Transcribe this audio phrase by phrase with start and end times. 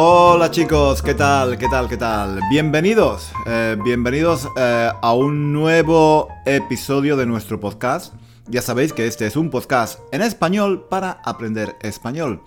[0.00, 1.58] Hola chicos, ¿qué tal?
[1.58, 1.88] ¿Qué tal?
[1.88, 2.38] ¿Qué tal?
[2.48, 8.14] Bienvenidos, eh, bienvenidos eh, a un nuevo episodio de nuestro podcast.
[8.46, 12.40] Ya sabéis que este es un podcast en español para aprender español.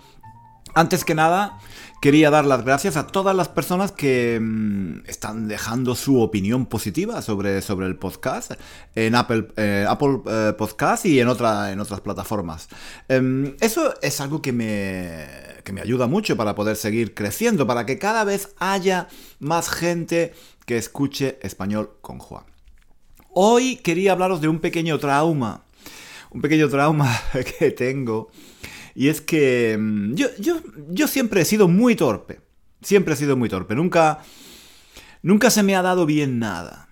[0.73, 1.59] Antes que nada,
[2.02, 7.22] quería dar las gracias a todas las personas que mm, están dejando su opinión positiva
[7.22, 8.53] sobre, sobre el podcast
[8.95, 12.69] en Apple, eh, Apple eh, Podcast y en, otra, en otras plataformas.
[13.09, 15.28] Em, eso es algo que me,
[15.66, 20.33] que me ayuda mucho para poder seguir creciendo, para que cada vez haya más gente
[20.66, 22.45] que escuche español con Juan.
[23.33, 25.63] Hoy quería hablaros de un pequeño trauma,
[26.31, 27.13] un pequeño trauma
[27.59, 28.30] que tengo
[28.95, 32.42] y es que mm, yo, yo, yo siempre he sido muy torpe.
[32.81, 33.75] Siempre he sido muy torpe.
[33.75, 34.20] Nunca,
[35.22, 36.89] nunca se me ha dado bien nada.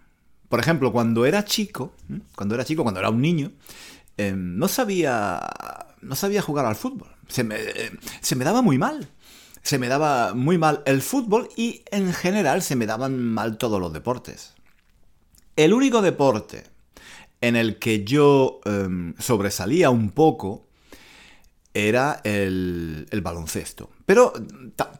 [0.47, 1.93] Por ejemplo, cuando era chico,
[2.35, 3.51] cuando era chico, cuando era un niño,
[4.17, 5.39] em, no sabía,
[6.01, 7.09] no sabía jugar al fútbol.
[7.27, 9.09] Se me, eh, se me daba muy mal.
[9.61, 13.79] Se me daba muy mal el fútbol y en general se me daban mal todos
[13.79, 14.53] los deportes.
[15.55, 16.63] El único deporte
[17.41, 20.68] en el que yo em, sobresalía un poco
[21.73, 23.89] era el, baloncesto.
[24.05, 24.33] Pero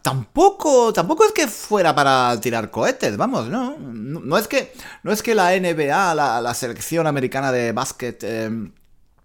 [0.01, 3.77] tampoco, tampoco es que fuera para tirar cohetes, vamos, ¿no?
[3.79, 4.73] No, es, que,
[5.03, 8.71] no es que la NBA, la, selección americana de básquet, em,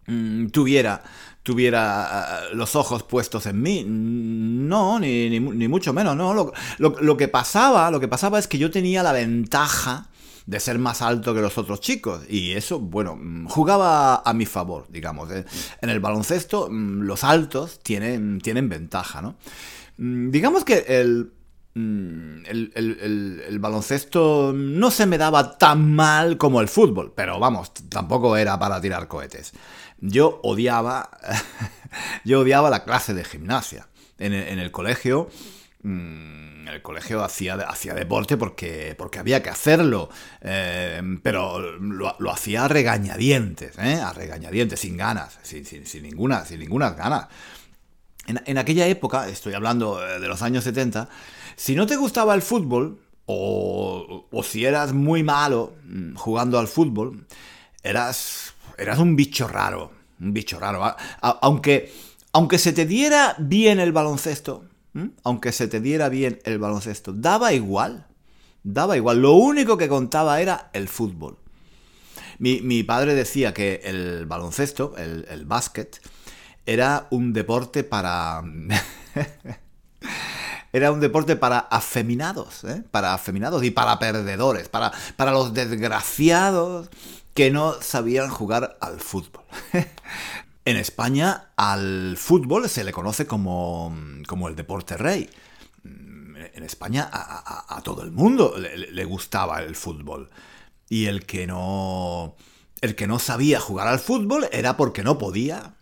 [0.07, 1.03] mm, tuviera,
[1.43, 3.85] tuviera los ojos puestos en mí.
[3.87, 6.33] No, ni, ni, mucho menos, ¿no?
[6.33, 10.09] Lo, lo, que pasaba, lo que pasaba es que yo tenía la ventaja
[10.47, 12.22] de ser más alto que los otros chicos.
[12.28, 15.31] Y eso, bueno, mm, jugaba a mi favor, digamos.
[15.31, 15.44] ¿eh?
[15.81, 19.37] En el baloncesto, mm, los altos tienen, tienen ventaja, ¿no?
[19.97, 21.32] Mm, digamos que el,
[21.75, 28.59] el, baloncesto no se me daba tan mal como el fútbol, pero vamos, tampoco era
[28.59, 29.53] para tirar cohetes.
[30.00, 31.11] Yo odiaba,
[32.25, 33.88] yo odiaba la clase de gimnasia.
[34.16, 35.28] En el colegio
[35.84, 40.09] en el colegio hacía, hacía deporte porque, porque había que hacerlo,
[40.41, 44.00] eh, pero lo, hacía a regañadientes, ¿eh?
[44.15, 47.28] regañadientes, sin ganas, sin, sin, ninguna, sin ninguna ganas.
[48.27, 51.09] En, aquella época, estoy hablando eh, de los años 70,
[51.56, 56.69] si no te gustaba el fútbol, o, o si eras muy malo mm, jugando al
[56.69, 57.27] fútbol,
[57.83, 60.97] eras, eras un bicho raro, un bicho raro.
[61.21, 61.93] aunque,
[62.33, 64.65] aunque se te diera bien el baloncesto,
[65.22, 67.12] aunque se te diera bien el baloncesto.
[67.12, 68.06] Daba igual,
[68.62, 69.22] daba igual.
[69.22, 71.38] Lo único que contaba era el fútbol.
[72.38, 76.00] Mi, padre decía que el baloncesto, el, básquet,
[76.66, 78.43] era un deporte para...
[80.72, 82.82] era un deporte para afeminados, ¿eh?
[82.91, 86.91] para afeminados y para perdedores, para, para los desgraciados
[87.34, 89.44] que no sabían jugar al fútbol.
[90.67, 93.95] En España al fútbol se le conoce como,
[94.27, 95.29] como el deporte rey.
[95.85, 100.31] En España a, todo el mundo le, gustaba el fútbol.
[100.89, 102.37] Y el que no.
[102.81, 105.75] El que no sabía jugar al fútbol era porque no podía.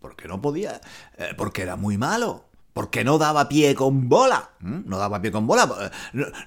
[0.00, 0.80] Porque no podía.
[1.18, 2.44] Eh, porque era muy malo.
[2.72, 4.50] Porque no daba pie con bola.
[4.60, 5.90] No daba pie con bola.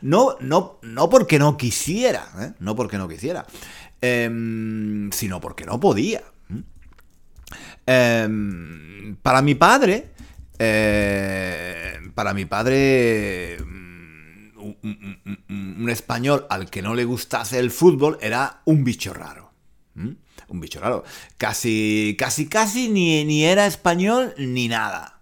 [0.02, 2.30] No, no, no porque no quisiera.
[2.40, 2.54] ¿eh?
[2.60, 3.46] No porque no quisiera.
[4.02, 6.24] Em, sino porque no podía.
[7.86, 10.10] Em, para mi padre,
[10.58, 14.60] eh, para mi padre, mm,
[15.48, 19.52] un, español al que no le gustase el fútbol era un bicho raro.
[20.48, 21.04] Un bicho raro.
[21.38, 25.20] Casi, casi, casi ni, ni era español ni nada.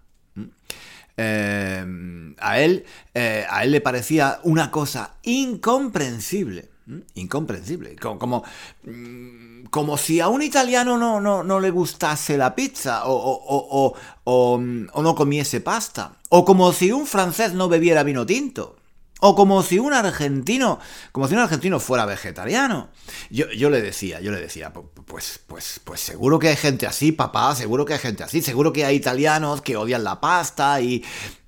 [1.16, 2.84] Em, a, él,
[3.14, 6.73] eh, a él le parecía una cosa incomprensible.
[7.14, 7.96] Incomprensible.
[7.96, 8.44] Como,
[9.70, 13.94] como si a un italiano no, no, no le gustase la pizza o,
[14.24, 16.16] o, no comiese pasta.
[16.28, 18.76] O como si un francés no bebiera vino tinto.
[19.20, 20.78] O como si un argentino,
[21.12, 22.90] como si un argentino fuera vegetariano.
[23.30, 24.72] Yo, yo le decía, yo le decía,
[25.06, 28.72] pues, pues, pues seguro que hay gente así, papá, seguro que hay gente así, seguro
[28.72, 31.02] que hay italianos que odian la pasta y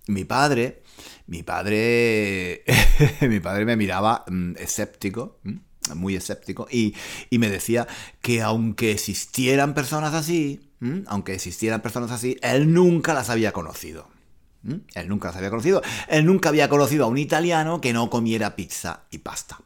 [0.06, 0.82] mi padre,
[1.26, 2.64] mi padre,
[3.22, 5.54] mi padre me miraba mm, escéptico, mm,
[5.94, 6.94] muy escéptico, y,
[7.30, 7.86] me decía
[8.20, 14.08] que aunque existieran personas así, mm, aunque existieran personas así, él nunca las había conocido.
[14.94, 15.80] Él nunca las había conocido.
[16.08, 19.60] Él nunca había conocido a un italiano que no comiera pizza y pasta.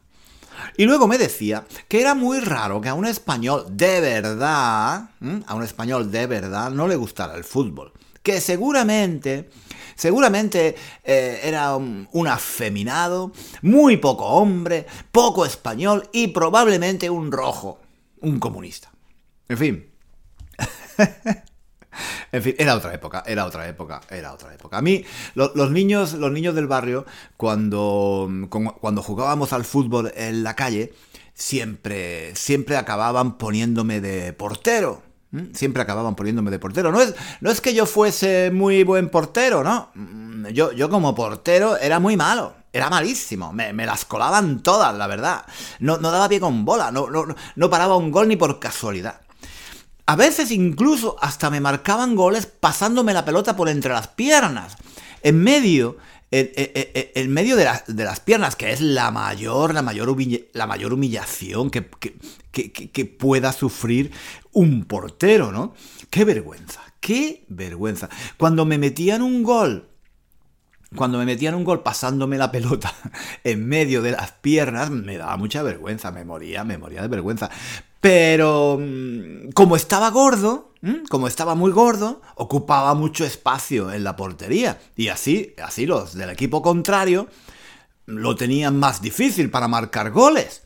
[0.77, 5.09] Y luego me decía que era muy raro que a un español de verdad,
[5.47, 7.93] a un español de verdad no le gustara el fútbol.
[8.21, 9.49] Que seguramente
[9.95, 17.79] Seguramente eh, era un, afeminado, muy poco hombre, poco español y probablemente un rojo,
[18.21, 18.91] un comunista.
[19.47, 19.85] En fin.
[22.31, 24.77] En fin, era otra época, era otra época, era otra época.
[24.77, 25.03] A mí,
[25.35, 27.05] los, niños, los niños del barrio,
[27.35, 30.93] cuando, cuando jugábamos al fútbol en la calle,
[31.33, 35.03] siempre, siempre acababan poniéndome de portero.
[35.31, 35.53] ¿Mm?
[35.53, 36.91] Siempre acababan poniéndome de portero.
[36.91, 39.89] No es, no es que yo fuese muy buen portero, ¿no?
[39.95, 42.53] Mm, yo, yo como portero era muy malo.
[42.73, 43.51] Era malísimo.
[43.51, 45.45] Me, las colaban todas, la verdad.
[45.79, 46.91] No, no daba pie con bola.
[46.91, 47.25] No, no,
[47.55, 49.21] no paraba un gol ni por casualidad.
[50.05, 54.77] A veces incluso hasta me marcaban goles pasándome la pelota por entre las piernas.
[55.21, 55.97] En medio,
[56.31, 60.15] en, medio de, las piernas, que es la mayor, la mayor,
[60.53, 61.89] la mayor humillación que,
[62.51, 64.11] que, pueda sufrir
[64.53, 65.73] un portero, ¿no?
[66.09, 68.09] Qué vergüenza, qué vergüenza.
[68.37, 69.87] Cuando me metían un gol
[70.95, 72.93] cuando me metían un gol pasándome la pelota
[73.45, 77.49] en medio de las piernas, me daba mucha vergüenza, me moría, me moría de vergüenza.
[78.01, 80.73] Pero mm, como estaba gordo,
[81.09, 84.79] como estaba muy gordo, ocupaba mucho espacio en la portería.
[84.95, 87.27] Y así, así los del equipo contrario
[88.07, 90.63] lo tenían más difícil para marcar goles.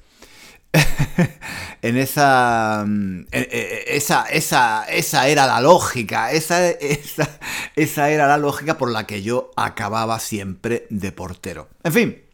[1.82, 7.40] en esa, mm, e, e, e, esa, esa, esa era la lógica, esa, esa,
[7.76, 11.70] esa era la lógica por la que yo acababa siempre de portero.
[11.84, 12.25] En fin,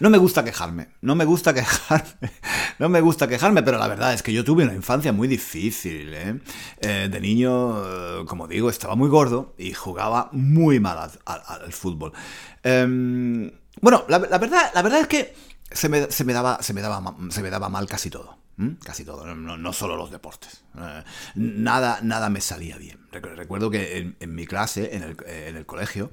[0.00, 2.30] no me gusta quejarme, no me gusta quejarme,
[2.78, 6.14] no me gusta quejarme, pero la verdad es que yo tuve una infancia muy difícil.
[6.14, 6.40] ¿eh?
[6.80, 12.12] eh de niño, eh, como digo, estaba muy gordo y jugaba muy mal al, fútbol.
[12.62, 13.50] Em,
[13.80, 15.34] bueno, la, verdad, la verdad es que
[15.70, 18.38] se me, daba, se, me daba, se me daba mal casi todo.
[18.82, 20.64] Casi todo, no, solo los deportes.
[20.76, 21.04] Eh,
[21.36, 22.98] nada, nada me salía bien.
[23.12, 25.04] Recuerdo que en, mi clase, en
[25.56, 26.10] el, colegio,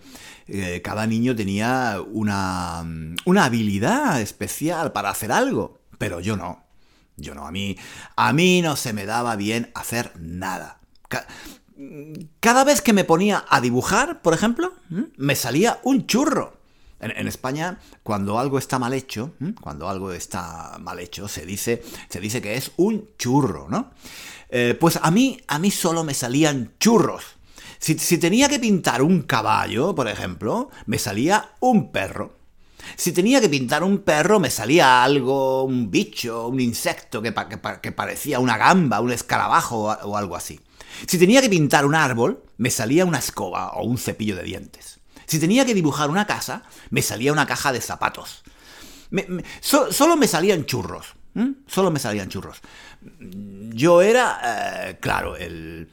[0.48, 2.86] eh, cada niño tenía una,
[3.26, 6.64] una habilidad especial para hacer algo, pero yo no.
[7.18, 7.78] Yo no, a mí,
[8.16, 10.80] a mí no se me daba bien hacer nada.
[12.40, 14.74] Cada vez que me ponía a dibujar, por ejemplo,
[15.18, 16.58] me salía un churro.
[17.00, 22.20] En, España, cuando algo está mal hecho, cuando algo está mal hecho, se dice, se
[22.20, 23.92] dice que es un churro, ¿no?
[24.50, 27.36] Eh, pues a mí, a mí solo me salían churros.
[27.80, 32.34] Si, tenía que pintar un caballo, por ejemplo, me salía un perro.
[32.96, 37.34] Si tenía que pintar un perro, me salía algo, un bicho, un insecto que,
[37.82, 40.60] que, parecía una gamba, un escarabajo o algo así.
[41.08, 44.95] Si tenía que pintar un árbol, me salía una escoba o un cepillo de dientes.
[45.26, 48.44] Si tenía que dibujar una casa, me salía una caja de zapatos.
[49.62, 51.16] solo me salían churros.
[51.68, 52.62] Solo me salían churros.
[53.20, 55.90] Yo era, eh, claro, el,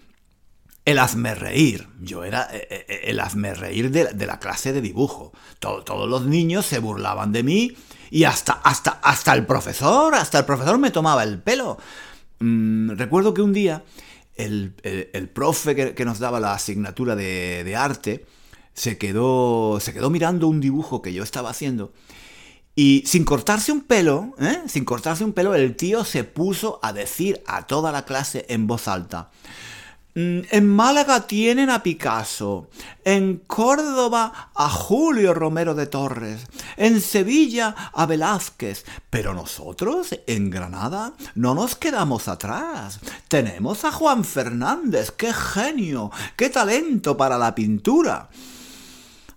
[0.85, 1.89] el hazme reír.
[2.01, 5.33] Yo era eh, eh, el hazme reír de, la clase de dibujo.
[5.59, 7.77] todos los niños se burlaban de mí
[8.11, 11.79] y hasta, hasta, hasta el profesor, hasta el profesor me tomaba el pelo.
[12.41, 13.85] Mm, recuerdo que un día
[14.37, 14.75] el,
[15.33, 18.27] profe que, nos daba la asignatura de, de arte,
[18.75, 21.93] se quedó, se quedó mirando un dibujo que yo estaba haciendo
[22.75, 24.63] y sin cortarse un pelo, ¿eh?
[24.67, 28.67] sin cortarse un pelo, el tío se puso a decir a toda la clase en
[28.67, 29.31] voz alta,
[30.15, 32.71] mm, en Málaga tienen a Picasso,
[33.05, 36.47] en Córdoba a Julio Romero de Torres,
[36.79, 43.01] en Sevilla a Velázquez, pero nosotros en Granada no nos quedamos atrás.
[43.29, 48.31] Tenemos a Juan Fernández, qué genio, qué talento para la pintura.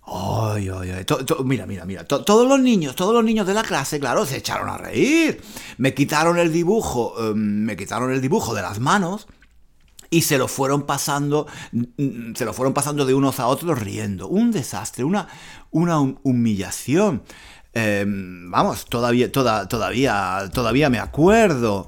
[0.06, 1.04] Ay, ay, ay.
[1.44, 2.04] mira, mira, mira.
[2.04, 5.42] todos los niños, todos los niños de la clase, claro, se echaron a reír.
[5.78, 9.26] Me quitaron el dibujo, em, me quitaron el dibujo de las manos
[10.08, 14.28] y se lo fueron pasando, mm, se lo fueron pasando de unos a otros riendo.
[14.28, 15.26] Un desastre, una,
[15.72, 17.22] una humillación.
[17.72, 21.86] Em, vamos, todavía, toda, todavía, todavía me acuerdo.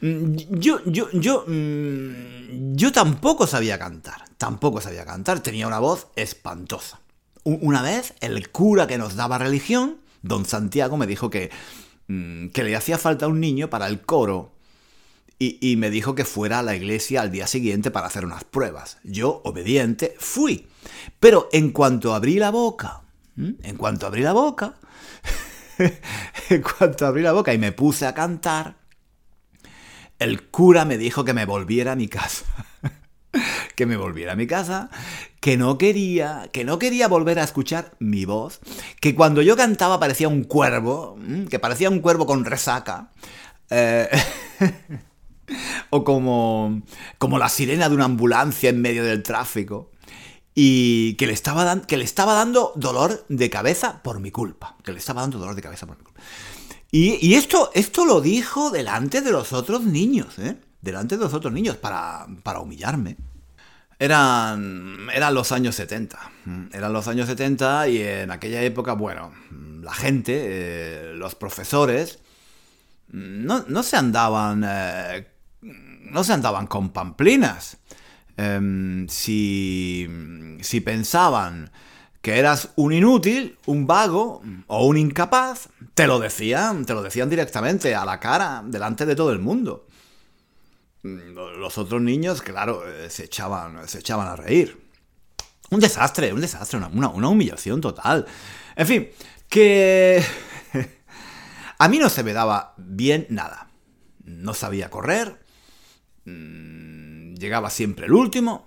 [0.00, 7.00] Yo, yo, yo, mm, yo tampoco sabía cantar, tampoco sabía cantar, tenía una voz espantosa,
[7.44, 11.50] una vez el cura que nos daba religión, don Santiago, me dijo que,
[12.08, 14.54] mm, que le hacía falta un niño para el coro
[15.38, 18.98] y, me dijo que fuera a la iglesia al día siguiente para hacer unas pruebas.
[19.02, 20.68] Yo, obediente, fui.
[21.20, 23.02] Pero en cuanto abrí la boca,
[23.36, 24.76] en cuanto abrí la boca,
[26.48, 28.76] en cuanto abrí la boca y me puse a cantar,
[30.18, 32.44] el cura me dijo que me volviera a mi casa.
[33.76, 34.90] que me volviera a mi casa,
[35.40, 38.60] que no quería, que no quería volver a escuchar mi voz,
[39.00, 41.18] que cuando yo cantaba parecía un cuervo,
[41.50, 43.10] que parecía un cuervo con resaca.
[43.70, 44.08] Eh,
[45.90, 46.82] o como,
[47.18, 49.90] como la sirena de una ambulancia en medio del tráfico.
[50.56, 54.76] Y que le, estaba que le estaba dando dolor de cabeza por mi culpa.
[54.84, 56.20] Que le estaba dando dolor de cabeza por mi culpa.
[56.96, 60.56] Y, esto, esto lo dijo delante de los otros niños, ¿eh?
[60.80, 63.16] Delante de los otros niños, para, para humillarme.
[63.98, 66.30] Eran, eran los años 70.
[66.72, 69.32] Eran los años 70 y en aquella época, bueno,
[69.82, 72.20] la gente, eh, los profesores,
[73.08, 75.26] no, no se andaban eh,
[75.62, 77.78] no se andaban con pamplinas.
[78.36, 80.08] Em, si,
[80.60, 81.72] si pensaban
[82.24, 87.30] que eras un inútil, un vago o un incapaz, te lo decían, te lo decían
[87.30, 89.86] directamente a la cara, delante de todo el mundo.
[91.02, 94.82] Los otros niños, claro, eh, se echaban, se echaban a reír.
[95.70, 98.26] Un desastre, un desastre, una, una humillación total.
[98.74, 99.08] En fin,
[99.48, 100.24] que
[101.78, 103.68] a mí no se me daba bien nada.
[104.24, 105.44] No sabía correr,
[106.24, 108.66] Mm, llegaba siempre el último,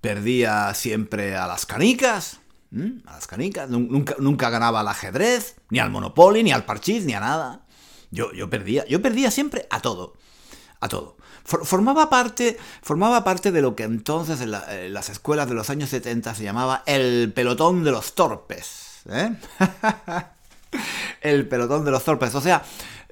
[0.00, 2.39] perdía siempre a las canicas,
[3.06, 7.14] a las canicas, nunca, nunca ganaba al ajedrez, ni al Monopoly, ni al parchís, ni
[7.14, 7.62] a nada.
[8.10, 10.14] Yo, yo perdía, yo perdía siempre a todo,
[10.80, 11.16] a todo.
[11.44, 16.34] formaba parte, formaba parte de lo que entonces en, las escuelas de los años 70
[16.34, 19.00] se llamaba el pelotón de los torpes.
[19.08, 19.34] ¿eh?
[21.20, 22.34] el pelotón de los torpes.
[22.34, 22.62] O sea,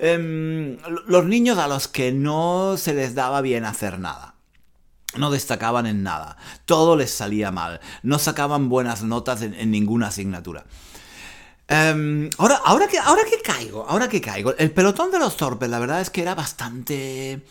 [0.00, 4.34] Em, los niños a los que no se les daba bien hacer nada.
[5.16, 6.36] No destacaban en nada.
[6.64, 7.80] Todo les salía mal.
[8.02, 10.64] No sacaban buenas notas en, ninguna asignatura.
[11.66, 15.68] Em, ahora, ahora, que, ahora que caigo, ahora que caigo, el pelotón de los torpes,
[15.68, 17.44] la verdad es que era bastante.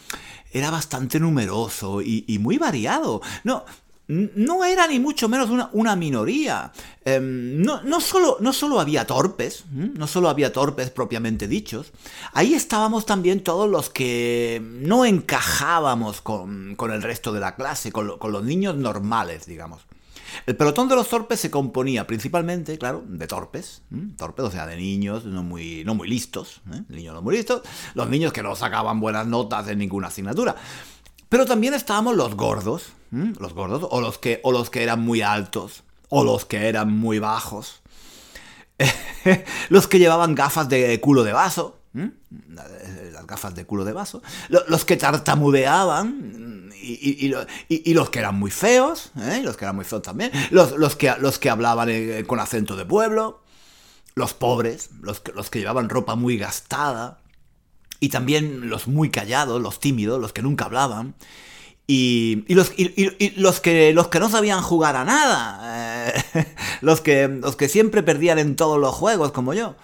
[0.52, 3.22] Era bastante numeroso y, y muy variado.
[3.44, 3.66] No,
[4.08, 6.72] no era ni mucho menos una, minoría.
[7.04, 11.92] Em, no, no, solo, no, solo, había torpes, no solo había torpes propiamente dichos,
[12.34, 18.08] ahí estábamos también todos los que no encajábamos con, el resto de la clase, con,
[18.08, 19.82] los niños normales, digamos.
[20.46, 23.82] El pelotón de los torpes se componía principalmente, claro, de torpes,
[24.18, 26.84] torpes, o sea, de niños no muy, no muy listos, ¿eh?
[26.90, 27.64] niños no muy listos,
[27.96, 30.56] los niños que no sacaban buenas notas en ninguna asignatura.
[31.30, 35.22] Pero también estábamos los gordos, los gordos, o los, que, o los que eran muy
[35.22, 37.82] altos, o los que eran muy bajos,
[39.70, 44.86] los que llevaban gafas de culo de vaso, las gafas de culo de vaso, los
[44.86, 49.42] que tartamudeaban y, los que eran muy feos, ¿eh?
[49.44, 52.86] los que eran muy feos también, los, que, los que hablaban eh, con acento de
[52.86, 53.42] pueblo,
[54.16, 57.20] los pobres, los los que llevaban ropa muy gastada,
[58.00, 61.16] y también los muy callados, los tímidos, los que nunca hablaban.
[61.90, 62.74] Y, los,
[63.38, 66.10] los, que, los que no sabían jugar a nada.
[66.10, 66.46] Eh,
[66.82, 69.76] los, que, los que siempre perdían en todos los juegos, como yo.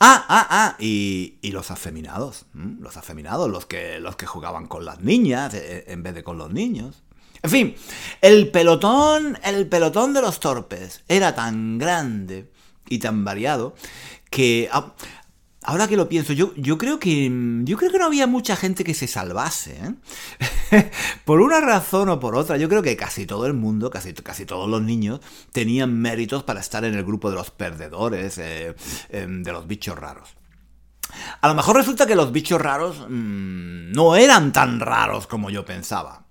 [0.00, 0.76] Ah, ah, ah.
[0.80, 2.46] Y, los afeminados.
[2.54, 6.38] Los afeminados, los que, los que jugaban con las niñas eh, en vez de con
[6.38, 7.02] los niños.
[7.42, 7.74] En fin,
[8.20, 12.50] el pelotón, el pelotón de los torpes era tan grande
[12.88, 13.74] y tan variado
[14.30, 14.94] que ah,
[15.64, 17.30] Ahora que lo pienso, yo, yo, creo que
[17.64, 19.78] yo creo que no había mucha gente que se salvase.
[20.72, 20.90] ¿eh?
[21.24, 24.44] por una razón o por otra, yo creo que casi todo el mundo, casi, casi
[24.44, 25.20] todos los niños,
[25.52, 28.74] tenían méritos para estar en el grupo de los perdedores, eh,
[29.10, 30.30] em, de los bichos raros.
[31.40, 35.64] A lo mejor resulta que los bichos raros mm, no eran tan raros como yo
[35.64, 36.26] pensaba.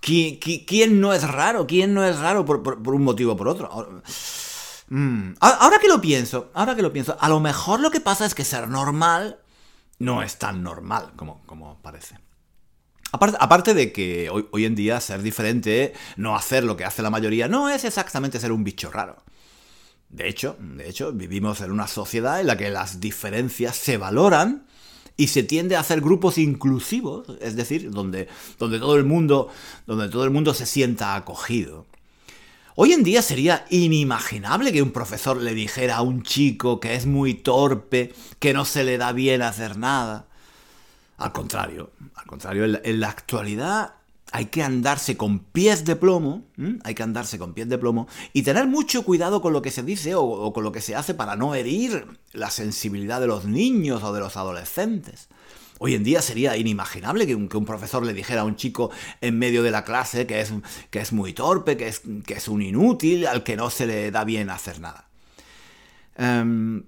[0.00, 1.66] ¿Quién, no es raro?
[1.66, 4.02] ¿Quién no es raro por, por un motivo o por otro?
[4.88, 5.34] Mm.
[5.40, 8.34] Ahora que lo pienso, ahora que lo pienso, a lo mejor lo que pasa es
[8.34, 9.40] que ser normal
[9.98, 12.18] no es tan normal como, como parece.
[13.12, 17.10] Aparte, de que hoy, hoy, en día ser diferente, no hacer lo que hace la
[17.10, 19.22] mayoría, no es exactamente ser un bicho raro.
[20.08, 24.66] De hecho, de hecho, vivimos en una sociedad en la que las diferencias se valoran
[25.16, 29.48] y se tiende a hacer grupos inclusivos, es decir, donde, donde, todo, el mundo,
[29.86, 31.86] donde todo el mundo se sienta acogido.
[32.76, 37.06] Hoy en día sería inimaginable que un profesor le dijera a un chico que es
[37.06, 40.26] muy torpe, que no se le da bien hacer nada.
[41.16, 43.94] Al contrario, al contrario, en la, actualidad
[44.32, 46.42] hay que andarse con pies de plomo,
[46.82, 49.84] hay que andarse con pies de plomo y tener mucho cuidado con lo que se
[49.84, 54.02] dice o, con lo que se hace para no herir la sensibilidad de los niños
[54.02, 55.28] o de los adolescentes.
[55.78, 58.90] Hoy en día sería inimaginable que un, profesor le dijera a un chico
[59.20, 63.56] en medio de la clase que es, muy torpe, que es, un inútil, al que
[63.56, 65.08] no se le da bien hacer nada.
[66.16, 66.84] Em,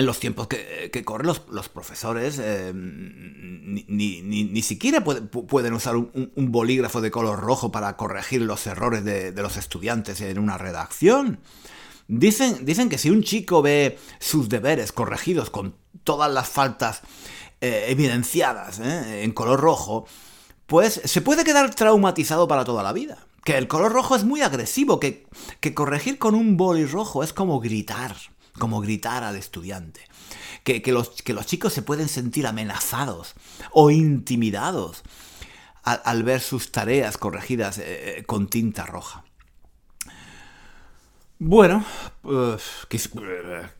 [0.00, 7.10] en los tiempos que, corren los, profesores eh, ni, siquiera pueden usar un, bolígrafo de
[7.10, 11.40] color rojo para corregir los errores de, los estudiantes en una redacción.
[12.08, 17.02] Dicen, que si un chico ve sus deberes corregidos con todas las faltas
[17.62, 20.06] eh, evidenciadas eh, en color rojo,
[20.66, 23.18] pues se puede quedar traumatizado para toda la vida.
[23.44, 25.26] Que el color rojo es muy agresivo, que,
[25.74, 28.16] corregir con un boli rojo es como gritar
[28.58, 30.00] como gritar al estudiante.
[30.64, 33.34] Que, los, que los, chicos se pueden sentir amenazados
[33.72, 35.02] o intimidados
[35.82, 39.24] al, ver sus tareas corregidas eh, con tinta roja.
[41.38, 41.84] Bueno,
[42.20, 42.62] pues,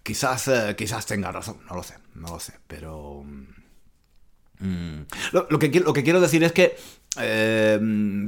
[0.03, 3.25] quizás, quizás tenga razón, no lo sé, no lo sé, pero...
[4.61, 5.03] Mm,
[5.33, 6.77] lo, que, lo, que, quiero decir es que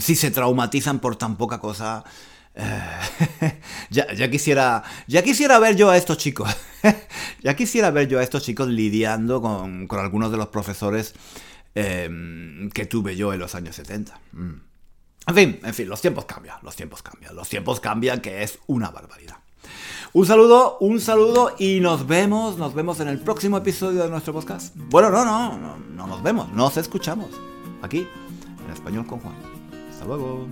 [0.00, 2.04] si se traumatizan por tan poca cosa,
[2.54, 3.58] eh,
[3.90, 6.54] ya, quisiera, ya quisiera ver yo a estos chicos,
[7.42, 11.14] ya quisiera ver yo a estos chicos lidiando con, algunos de los profesores
[11.74, 14.18] em, que tuve yo en los años 70.
[14.32, 14.52] Mm.
[15.28, 18.58] En fin, en fin, los tiempos cambian, los tiempos cambian, los tiempos cambian, que es
[18.66, 19.36] una barbaridad.
[20.14, 24.34] Un saludo, un saludo y nos vemos, nos vemos en el próximo episodio de nuestro
[24.34, 24.76] podcast.
[24.90, 27.30] Bueno, no, no, no, no nos vemos, nos escuchamos
[27.80, 28.06] aquí
[28.62, 29.34] en español con Juan.
[29.90, 30.46] Hasta luego.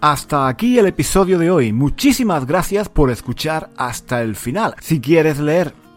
[0.00, 1.72] Hasta aquí el episodio de hoy.
[1.72, 4.76] Muchísimas gracias por escuchar hasta el final.
[4.80, 5.74] Si quieres leer